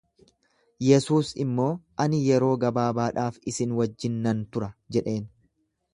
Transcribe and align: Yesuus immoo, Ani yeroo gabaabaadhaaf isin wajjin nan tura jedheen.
Yesuus 0.85 1.33
immoo, 1.43 1.67
Ani 2.05 2.21
yeroo 2.29 2.51
gabaabaadhaaf 2.65 3.39
isin 3.53 3.79
wajjin 3.81 4.19
nan 4.29 4.45
tura 4.57 4.71
jedheen. 4.99 5.33